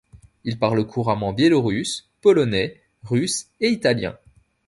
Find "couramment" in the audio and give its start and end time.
0.87-1.31